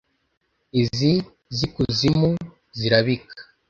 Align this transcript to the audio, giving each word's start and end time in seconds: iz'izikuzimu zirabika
iz'izikuzimu 0.81 2.29
zirabika 2.79 3.41